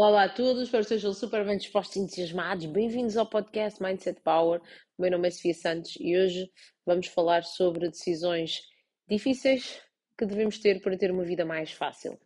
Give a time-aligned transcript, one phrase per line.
[0.00, 2.66] Olá, a todos, espero que estejam super bem dispostos e entusiasmados.
[2.66, 4.60] Bem-vindos ao podcast Mindset Power.
[4.96, 6.48] O meu nome é Sofia Santos e hoje
[6.86, 8.60] vamos falar sobre decisões
[9.08, 9.82] difíceis
[10.16, 12.16] que devemos ter para ter uma vida mais fácil.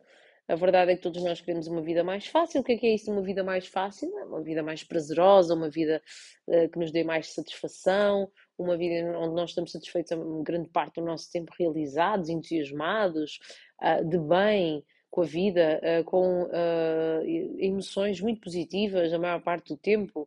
[0.47, 2.61] A verdade é que todos nós queremos uma vida mais fácil.
[2.61, 4.07] O que é que é isso, uma vida mais fácil?
[4.19, 5.99] É uma vida mais prazerosa, uma vida
[6.45, 11.01] uh, que nos dê mais satisfação, uma vida onde nós estamos satisfeitos a grande parte
[11.01, 13.39] do nosso tempo realizados, entusiasmados,
[13.81, 19.67] uh, de bem, com a vida, uh, com uh, emoções muito positivas a maior parte
[19.67, 20.21] do tempo.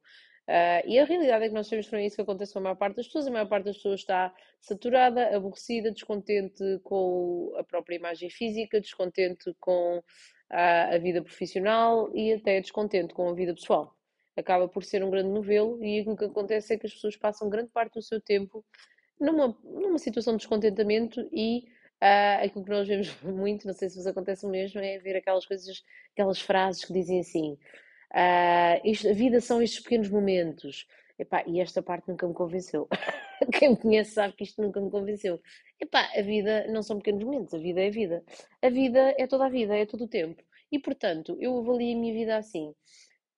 [0.47, 2.63] Uh, e a realidade é que nós que não é isso que acontece com a
[2.63, 3.27] maior parte das pessoas.
[3.27, 9.53] A maior parte das pessoas está saturada, aborrecida, descontente com a própria imagem física, descontente
[9.59, 10.01] com
[10.49, 13.93] a, a vida profissional e até descontente com a vida pessoal.
[14.37, 17.51] Acaba por ser um grande novelo e o que acontece é que as pessoas passam
[17.51, 18.65] grande parte do seu tempo
[19.19, 21.65] numa, numa situação de descontentamento e
[22.03, 25.17] Uh, aquilo que nós vemos muito, não sei se vos acontece o mesmo, é ver
[25.17, 27.53] aquelas coisas, aquelas frases que dizem assim:
[28.13, 30.87] uh, isto, a vida são estes pequenos momentos.
[31.19, 32.87] Epá, e esta parte nunca me convenceu.
[33.59, 35.41] Quem me conhece sabe que isto nunca me convenceu.
[35.81, 38.25] Epá, a vida não são pequenos momentos, a vida é a vida.
[38.61, 40.43] A vida é toda a vida, é todo o tempo.
[40.71, 42.75] E portanto, eu avalio a minha vida assim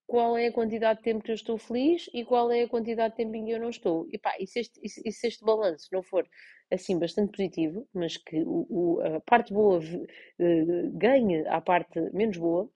[0.09, 3.11] qual é a quantidade de tempo que eu estou feliz e qual é a quantidade
[3.11, 4.09] de tempo em que eu não estou.
[4.11, 6.27] E, pá, e, se, este, este balanço não for
[6.71, 12.37] assim bastante positivo, mas que o, o, a parte boa uh, ganhe a parte menos
[12.37, 12.69] boa,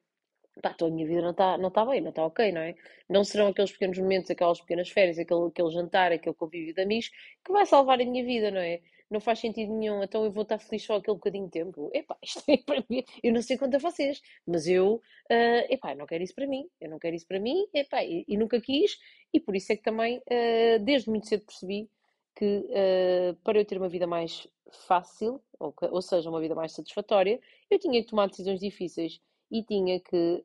[0.62, 2.74] pá, então a minha vida não está não tá bem, não está ok, não é?
[3.08, 7.10] Não serão aqueles pequenos momentos, aquelas pequenas férias, aquele, aquele jantar, aquele convívio de amigos
[7.44, 8.80] que vai salvar a minha vida, não é?
[9.12, 11.90] não faz sentido nenhum, então eu vou estar feliz só aquele bocadinho de tempo.
[11.92, 14.94] Epá, isto é para mim, eu não sei quanto a vocês, mas eu,
[15.30, 18.24] uh, epá, não quero isso para mim, eu não quero isso para mim, epá, e,
[18.26, 18.98] e nunca quis,
[19.32, 21.88] e por isso é que também, uh, desde muito cedo percebi
[22.34, 26.72] que uh, para eu ter uma vida mais fácil, ou, ou, seja, uma vida mais
[26.72, 30.42] satisfatória, eu tinha que tomar decisões difíceis e tinha que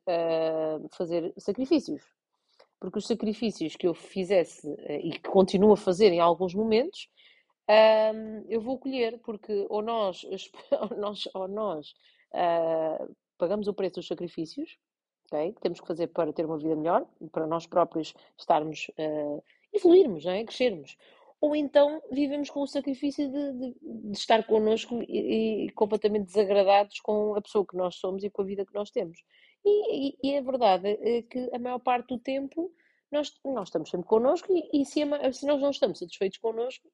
[0.90, 2.02] fazer sacrifícios.
[2.78, 4.68] Porque os sacrifícios que eu fizesse
[5.02, 7.08] e que continuo a fazer em alguns momentos,
[7.68, 10.24] um, eu vou colher, porque ou nós,
[10.72, 11.94] ou nós, ou nós
[12.32, 14.78] uh, pagamos o preço dos sacrifícios,
[15.26, 15.52] okay?
[15.52, 19.42] que temos que fazer para ter uma vida melhor, para nós próprios estarmos, uh,
[19.72, 20.44] evoluirmos, é?
[20.44, 20.96] crescermos.
[21.40, 26.98] Ou então vivemos com o sacrifício de, de, de estar connosco e, e, completamente desagradados
[27.00, 29.18] com a pessoa que nós somos e com a vida que nós temos.
[29.64, 32.72] E, e, e a verdade é que a maior parte do tempo
[33.10, 36.88] nós, nós estamos sempre connosco e, e se, a, se nós não estamos satisfeitos connosco,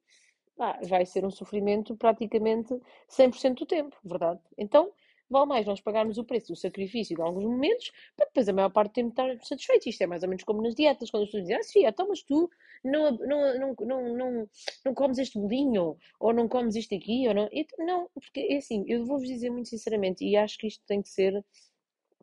[0.59, 2.75] ah, vai ser um sofrimento praticamente
[3.09, 4.41] 100% do tempo, verdade?
[4.57, 4.93] Então,
[5.29, 8.71] vale mais nós pagarmos o preço do sacrifício de alguns momentos, para depois a maior
[8.71, 9.89] parte do tempo estar satisfeito.
[9.89, 12.09] Isto é mais ou menos como nas dietas, quando as pessoas dizem, ah, Sofia, então,
[12.09, 12.51] mas tu
[12.85, 14.49] não, não, não, não, não,
[14.85, 17.49] não comes este bolinho, ou não comes isto aqui, ou não.
[17.79, 21.09] não, porque é assim, eu vou-vos dizer muito sinceramente, e acho que isto tem que
[21.09, 21.45] ser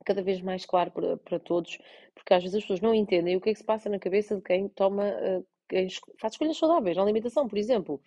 [0.06, 1.78] cada vez mais claro para, para todos,
[2.14, 4.36] porque às vezes as pessoas não entendem o que é que se passa na cabeça
[4.36, 5.88] de quem toma, uh, quem
[6.20, 8.02] faz escolhas saudáveis na alimentação, por exemplo.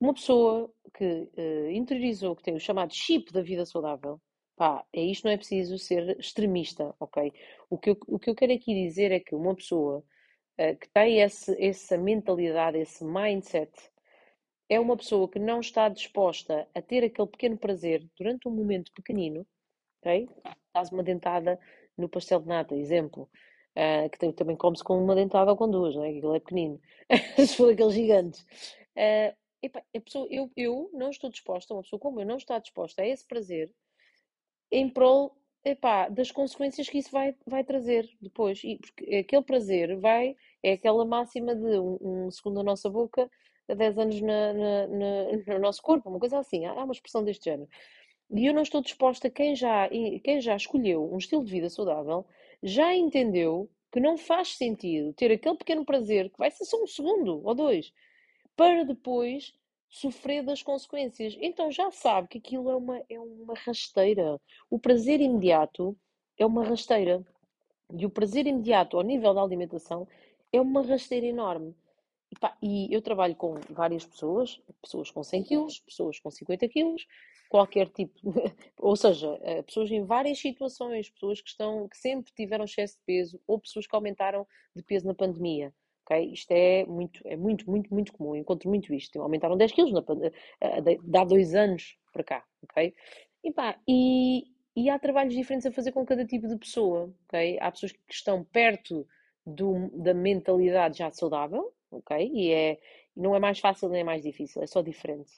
[0.00, 4.20] Uma pessoa que uh, interiorizou, que tem o chamado chip da vida saudável,
[4.56, 7.32] pá, é isto, não é preciso ser extremista, ok?
[7.70, 10.04] O que eu, o que eu quero aqui dizer é que uma pessoa
[10.58, 13.72] uh, que tem esse, essa mentalidade, esse mindset,
[14.68, 18.92] é uma pessoa que não está disposta a ter aquele pequeno prazer durante um momento
[18.92, 19.46] pequenino,
[20.00, 20.28] ok?
[20.74, 21.58] Dás uma dentada
[21.96, 23.30] no pastel de nata, exemplo.
[23.76, 26.08] Uh, que também come-se com uma dentada ou com duas, não é?
[26.08, 26.80] Aquilo é pequenino.
[27.36, 28.40] Se for aqueles gigantes.
[28.96, 29.36] Uh,
[29.74, 33.06] A pessoa, eu, eu não estou disposta, uma pessoa como eu não está disposta a
[33.06, 33.72] esse prazer
[34.70, 35.36] em prol
[36.12, 38.62] das consequências que isso vai, vai trazer depois.
[38.62, 43.28] E, porque aquele prazer vai, é aquela máxima de um, um segundo na nossa boca,
[43.68, 46.64] a 10 anos na, na, na, no nosso corpo, uma coisa assim.
[46.64, 47.68] Há uma expressão deste género.
[48.30, 52.26] E eu não estou disposta, quem já, quem já escolheu um estilo de vida saudável,
[52.62, 56.86] já entendeu que não faz sentido ter aquele pequeno prazer, que vai ser só um
[56.86, 57.92] segundo ou dois,
[58.56, 59.54] para depois
[59.88, 61.36] sofrer das consequências.
[61.40, 64.40] Então já sabe que aquilo é uma, é uma rasteira.
[64.70, 65.96] O prazer imediato
[66.38, 67.24] é uma rasteira.
[67.96, 70.08] E o prazer imediato ao nível da alimentação
[70.52, 71.74] é uma rasteira enorme.
[72.30, 76.68] E, pá, e eu trabalho com várias pessoas, pessoas com 100 quilos, pessoas com 50
[76.68, 77.06] quilos,
[77.48, 78.18] qualquer tipo,
[78.78, 83.04] ou seja, eh, pessoas em várias situações, pessoas que estão, que sempre tiveram excesso de
[83.06, 85.72] peso, ou pessoas que aumentaram de peso na pandemia.
[86.06, 86.32] Okay?
[86.32, 88.34] Isto é muito, é muito, muito, muito comum.
[88.34, 89.20] Eu encontro muito isto.
[89.20, 90.02] Aumentaram 10 quilos na,
[91.20, 92.44] há dois anos para cá.
[92.64, 92.94] Okay?
[93.42, 94.44] E, pá, e,
[94.76, 97.12] e há trabalhos diferentes a fazer com cada tipo de pessoa.
[97.28, 97.58] Okay?
[97.60, 99.06] Há pessoas que estão perto
[99.44, 101.72] do, da mentalidade já saudável.
[101.90, 102.30] Okay?
[102.32, 102.78] E é,
[103.16, 105.32] não é mais fácil nem é mais difícil, é só diferente.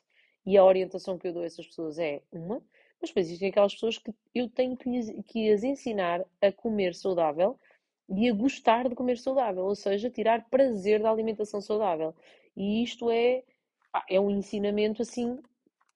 [0.44, 2.62] E a orientação que eu dou a essas pessoas é uma.
[3.00, 7.58] Mas depois existem aquelas pessoas que eu tenho que, que as ensinar a comer saudável
[8.08, 12.14] e a gostar de comer saudável, ou seja, tirar prazer da alimentação saudável.
[12.56, 13.42] E isto é,
[14.08, 15.38] é um ensinamento assim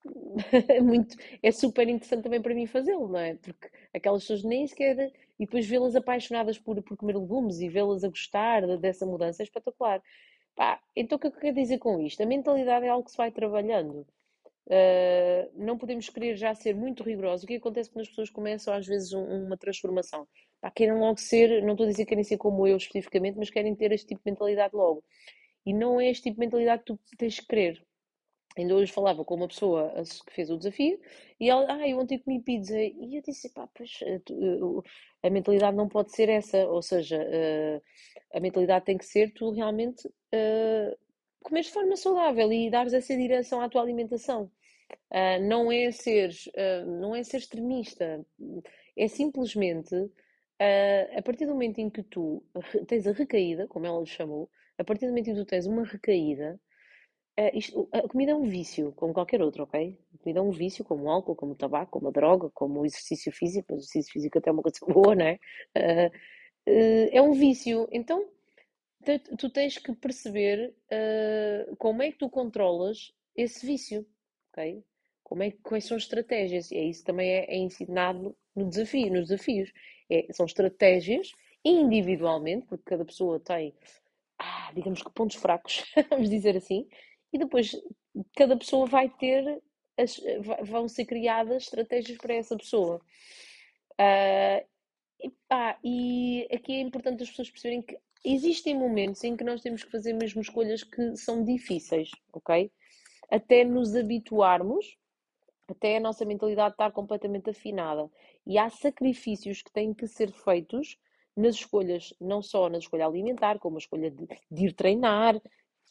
[0.82, 3.34] muito, é super interessante também para mim fazê-lo, não é?
[3.36, 5.12] Porque aquelas pessoas nem sequer.
[5.38, 9.44] E depois vê-las apaixonadas por, por comer legumes e vê-las a gostar dessa mudança é
[9.44, 10.02] espetacular.
[10.54, 12.22] Pá, então o que eu quero dizer com isto?
[12.22, 14.06] A mentalidade é algo que se vai trabalhando.
[14.66, 17.44] Uh, não podemos querer já ser muito rigorosos.
[17.44, 20.26] O que acontece quando as pessoas começam às vezes um, uma transformação?
[20.60, 23.50] Pá, querem logo ser, não estou a dizer que querem ser como eu especificamente, mas
[23.50, 25.04] querem ter este tipo de mentalidade logo.
[25.66, 27.84] E não é este tipo de mentalidade que tu tens que querer.
[28.56, 29.92] Ainda hoje falava com uma pessoa
[30.26, 31.00] que fez o desafio
[31.40, 32.78] e ela, ah, eu ontem comi pizza.
[32.78, 34.20] E eu disse, pá, pois eh,
[35.22, 36.68] a mentalidade não pode ser essa.
[36.68, 37.80] Ou seja, eh,
[38.34, 40.06] a mentalidade tem que ser tu realmente
[41.42, 44.50] comer de forma saudável e dares essa direção à tua alimentação.
[45.42, 46.30] não é ser,
[46.86, 48.24] não é ser extremista.
[48.96, 49.94] É simplesmente,
[51.16, 52.44] a partir do momento em que tu
[52.86, 55.66] tens a recaída, como ela lhe chamou, a partir do momento em que tu tens
[55.66, 56.60] uma recaída,
[57.38, 59.98] Uh, isto, a comida é um vício, como qualquer outro, ok?
[60.14, 62.80] A comida é um vício, como o álcool, como o tabaco, como a droga, como
[62.80, 63.72] o exercício físico.
[63.72, 65.38] O exercício físico até é uma coisa boa, não é?
[65.76, 66.08] Uh,
[66.68, 67.88] uh, é um vício.
[67.90, 68.28] Então,
[69.38, 70.74] tu tens que perceber
[71.78, 74.06] como é que tu controlas esse vício,
[74.50, 74.84] ok?
[75.22, 76.70] Como é, quais são as estratégias?
[76.70, 79.72] E é isso também é, é ensinado no desafio, nos desafios.
[80.10, 81.32] É, são estratégias
[81.64, 83.74] individualmente, porque cada pessoa tem,
[84.38, 86.88] ah, digamos que pontos fracos, vamos dizer assim,
[87.32, 87.72] e depois
[88.36, 89.62] cada pessoa vai ter,
[89.96, 90.20] as,
[90.64, 93.00] vão ser criadas estratégias para essa pessoa.
[93.92, 94.66] Uh,
[95.22, 99.60] e, ah, e aqui é importante as pessoas perceberem que existem momentos em que nós
[99.60, 102.70] temos que fazer mesmo escolhas que são difíceis, ok?
[103.30, 104.96] Até nos habituarmos,
[105.68, 108.10] até a nossa mentalidade estar completamente afinada.
[108.46, 110.98] E há sacrifícios que têm que ser feitos
[111.36, 115.40] nas escolhas, não só na escolha alimentar, como a escolha de, de ir treinar,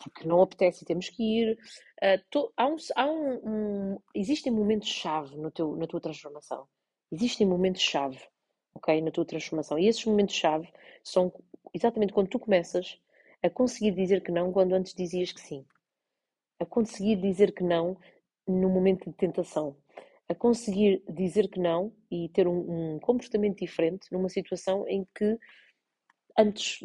[0.04, 1.58] porque não apetece e temos que ir.
[2.02, 6.68] Uh, to, há um, há um, um, existem momentos-chave na tua transformação.
[7.12, 8.20] Existem momentos-chave,
[8.74, 9.02] ok?
[9.02, 9.78] Na tua transformação.
[9.78, 10.72] E esses momentos-chave
[11.04, 11.32] são
[11.74, 13.00] exatamente quando tu começas
[13.42, 15.66] a conseguir dizer que não quando antes dizias que sim.
[16.60, 17.98] A conseguir dizer que não
[18.48, 19.76] no momento de tentação.
[20.30, 25.38] A conseguir dizer que não e ter um, um comportamento diferente numa situação em que
[26.38, 26.80] antes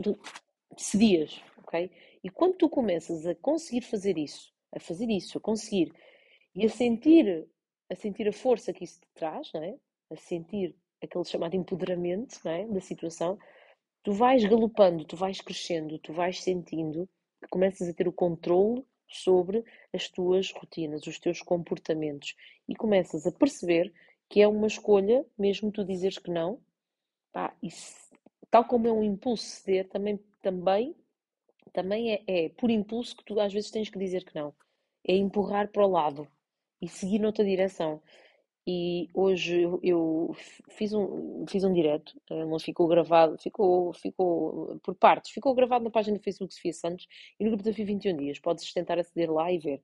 [0.77, 1.91] cedias, ok?
[2.25, 5.93] E quando tu começas a conseguir fazer isso, a fazer isso, a conseguir,
[6.55, 7.47] e a sentir,
[7.91, 9.77] a sentir a força que isso te traz, não é?
[10.11, 12.67] a sentir aquele chamado empoderamento não é?
[12.67, 13.39] da situação,
[14.07, 17.09] tu vais galopando, tu vais crescendo, tu vais sentindo
[17.43, 22.37] que começas a ter o controle sobre as tuas rotinas, os teus comportamentos
[22.69, 23.93] e começas a perceber
[24.29, 26.61] que é uma escolha, mesmo tu dizeres que não,
[27.33, 27.69] pá, e
[28.49, 30.95] tal como é um impulso ceder, também, também
[31.73, 34.55] também é, é por impulso que tu às vezes tens que dizer que não.
[35.05, 36.29] É empurrar para o lado
[36.81, 38.01] e seguir noutra direção.
[38.67, 40.35] E hoje eu,
[40.71, 42.13] fiz um, fiz um direto,
[42.51, 47.07] mas ficou gravado, ficou, ficou por partes, ficou gravado na página do Facebook Sofia Santos
[47.39, 48.41] e no grupo da FI 21 Dias.
[48.41, 49.83] Podes tentar aceder lá e ver.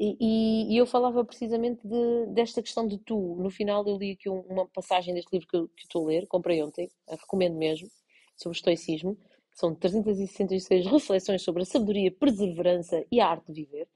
[0.00, 3.36] E, e, eu falava precisamente de, desta questão de tu.
[3.36, 6.62] No final eu li aqui uma passagem deste livro que, que estou a ler, comprei
[6.62, 7.88] ontem, recomendo mesmo,
[8.36, 9.16] sobre estoicismo.
[9.54, 13.88] São 366 reflexões sobre a sabedoria, perseverança e a arte de viver.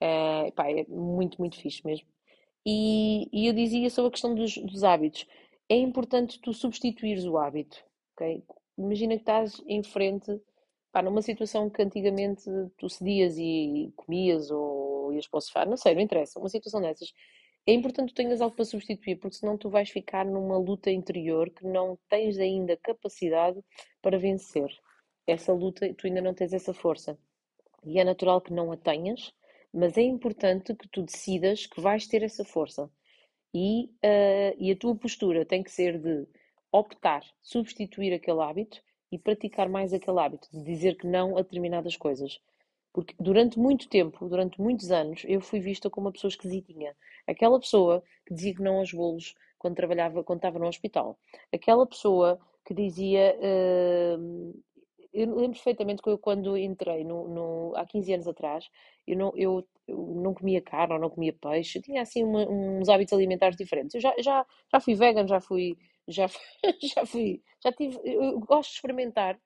[0.00, 2.06] É, pá, é muito, muito fixe mesmo.
[2.66, 5.26] E, e, eu dizia sobre a questão dos, dos hábitos.
[5.68, 7.82] É importante tu substituires o hábito.
[8.14, 8.42] Okay?
[8.76, 10.40] Imagina que estás em frente,
[10.92, 12.44] pá, numa situação que antigamente
[12.76, 16.38] tu cedias e comias ou ias para o sofá, não sei, não interessa.
[16.38, 17.12] Uma situação dessas.
[17.66, 20.90] É importante que tu tenhas algo para substituir, porque senão tu vais ficar numa luta
[20.90, 23.60] interior que não tens ainda capacidade
[24.02, 24.70] para vencer
[25.26, 27.18] essa luta, tu ainda não tens essa força.
[27.84, 29.32] E é natural que não a tenhas,
[29.72, 32.90] mas é importante que tu decidas que vais ter essa força.
[33.54, 36.26] E, uh, e a tua postura tem que ser de
[36.72, 41.96] optar, substituir aquele hábito e praticar mais aquele hábito, de dizer que não a determinadas
[41.96, 42.40] coisas.
[42.92, 46.96] Porque durante muito tempo, durante muitos anos, eu fui vista como uma pessoa esquisitinha.
[47.26, 51.18] Aquela pessoa que dizia que não aos bolos quando trabalhava, quando estava no hospital.
[51.52, 54.62] Aquela pessoa que dizia uh,
[55.12, 58.68] eu lembro perfeitamente que eu, quando entrei no, no, há 15 anos atrás,
[59.06, 62.48] eu não, eu, eu não comia carne ou não comia peixe, eu tinha assim uma,
[62.48, 63.94] uns hábitos alimentares diferentes.
[63.94, 65.76] Eu já, já, já fui vegan, já fui,
[66.08, 66.26] já,
[66.94, 69.36] já fui, já tive, eu gosto de experimentar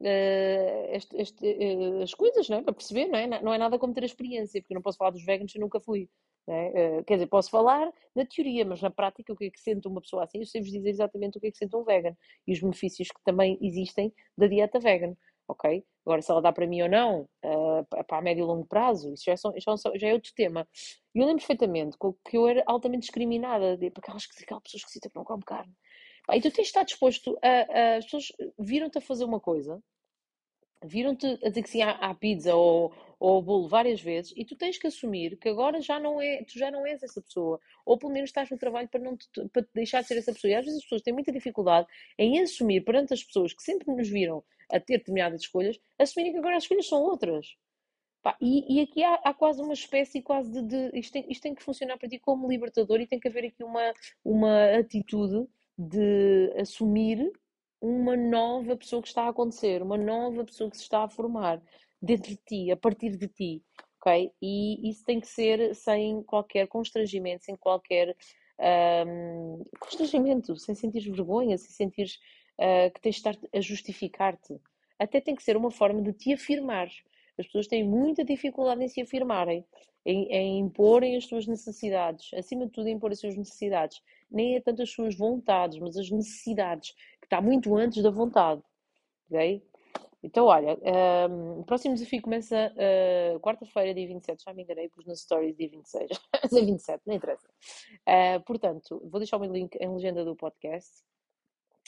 [0.00, 2.62] uh, este, este, uh, as coisas, não é?
[2.62, 3.26] Para perceber, não é?
[3.42, 5.60] Não é nada como ter a experiência, porque eu não posso falar dos veganos, eu
[5.60, 6.08] nunca fui.
[6.50, 7.02] É?
[7.02, 10.00] Quer dizer, posso falar na teoria, mas na prática, o que é que sente uma
[10.00, 10.38] pessoa assim?
[10.38, 13.22] Eu sei-vos dizer exatamente o que é que sente um vegan e os benefícios que
[13.22, 15.14] também existem da dieta vegan,
[15.46, 15.84] ok?
[16.06, 19.12] Agora, se ela dá para mim ou não, uh, para a médio e longo prazo,
[19.12, 20.66] isso já, são, já, já é outro tema.
[21.14, 25.24] E eu lembro perfeitamente que eu era altamente discriminada por aquelas, aquelas pessoas que não
[25.24, 25.74] comem carne.
[26.32, 27.48] E tu tens de estar disposto a.
[27.48, 29.82] a as pessoas viram-te a fazer uma coisa
[30.84, 34.44] viram-te a dizer que sim à, à pizza ou, ou ao bolo várias vezes e
[34.44, 37.60] tu tens que assumir que agora já não é, tu já não és essa pessoa,
[37.84, 40.50] ou pelo menos estás no trabalho para, não te, para deixar de ser essa pessoa.
[40.50, 43.92] E às vezes as pessoas têm muita dificuldade em assumir perante as pessoas que sempre
[43.92, 47.56] nos viram a ter determinadas escolhas, assumirem que agora as escolhas são outras.
[48.22, 51.42] Pá, e, e, aqui há, há, quase uma espécie quase de, de isto, tem, isto,
[51.42, 53.92] tem, que funcionar para ti como libertador e tem que haver aqui uma,
[54.24, 57.30] uma atitude de assumir
[57.80, 61.62] uma nova pessoa que está a acontecer, uma nova pessoa que se está a formar
[62.00, 63.62] dentro de ti, a partir de ti,
[64.00, 64.30] ok?
[64.40, 68.16] E isso tem que ser sem qualquer constrangimento, sem qualquer
[69.06, 72.08] um, constrangimento, sem sentir vergonha, sem sentir
[72.58, 74.60] uh, que tens de estar a justificar-te.
[74.98, 76.88] Até tem que ser uma forma de te afirmar.
[77.38, 79.64] As pessoas têm muita dificuldade em se afirmarem,
[80.04, 84.00] em, em imporem as suas necessidades, acima de tudo, impor as suas necessidades.
[84.30, 88.60] Nem é tanto as suas vontades, mas as necessidades está muito antes da vontade.
[89.30, 89.62] Ok?
[90.22, 90.76] Então, olha,
[91.30, 94.42] um, o próximo desafio começa uh, quarta-feira, dia 27.
[94.42, 96.10] Já me enganei, pus nas stories dia 26.
[96.42, 97.48] Mas é 27, não interessa.
[98.00, 100.90] Uh, portanto, vou deixar o meu link em legenda do podcast.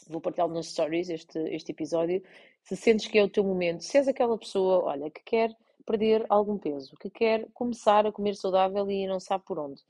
[0.08, 2.22] Vou partilhá-lo nas stories, este, este episódio.
[2.62, 6.24] Se sentes que é o teu momento, se és aquela pessoa, olha, que quer perder
[6.28, 9.82] algum peso, que quer começar a comer saudável e não sabe por onde,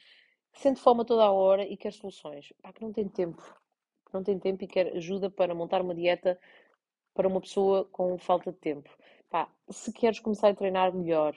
[0.55, 3.43] sente fome toda a hora e quer soluções, pá, que não tem tempo
[4.13, 6.39] não tem tempo e quer ajuda para montar uma dieta
[7.21, 8.89] para uma pessoa com falta de tempo.
[9.29, 11.37] Pá, se queres começar a treinar melhor,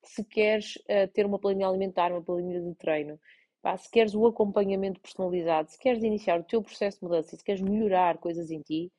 [0.00, 3.18] se queres uh, ter uma planilha alimentar, uma planilha de treino,
[3.60, 7.42] pá, se queres o acompanhamento personalizado, se queres iniciar o teu processo de mudança, se
[7.42, 8.92] queres melhorar coisas em ti,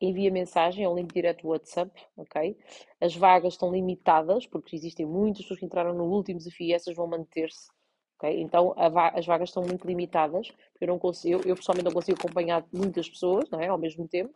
[0.00, 2.56] envia mensagem ao link direto do WhatsApp, ok?
[3.00, 6.96] As vagas estão limitadas, porque existem muitas pessoas que entraram no último desafio e essas
[6.96, 7.68] vão manter-se
[8.18, 8.40] Okay?
[8.40, 12.18] Então va as vagas são muito limitadas, eu, não consigo, eu, eu pessoalmente não consigo
[12.18, 13.68] acompanhar muitas pessoas não é?
[13.68, 14.34] ao mesmo tempo.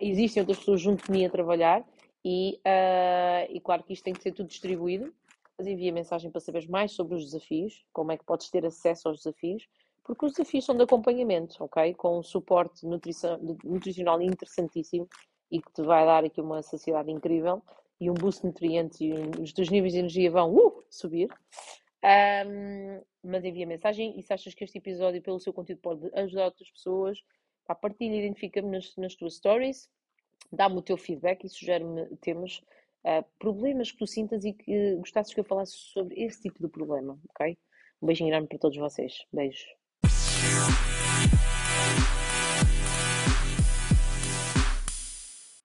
[0.00, 1.84] Existem outras pessoas junto de mim a trabalhar
[2.24, 5.12] e, uh, e claro que isto tem que ser tudo distribuído.
[5.56, 9.08] Mas envia mensagem para saberes mais sobre os desafios, como é que podes ter acesso
[9.08, 9.66] aos desafios,
[10.04, 11.94] porque os desafios são de acompanhamento, ok?
[11.94, 15.08] Com um suporte nutricional interessantíssimo
[15.50, 17.60] e que te vai dar aqui uma saciedade incrível
[18.00, 21.28] e um boost de nutrientes e os teus níveis de energia vão uh, subir.
[22.04, 26.44] Um, mas envia mensagem e se achas que este episódio, pelo seu conteúdo, pode ajudar
[26.46, 27.18] outras pessoas,
[27.68, 29.88] pá, partilha, identifica-me nas, nas tuas stories,
[30.50, 32.62] dá-me o teu feedback e sugere-me temas,
[33.04, 36.68] uh, problemas que tu sintas e que gostasses que eu falasse sobre esse tipo de
[36.68, 37.58] problema, ok?
[38.00, 39.26] Um beijinho enorme para todos vocês.
[39.30, 39.77] Beijos.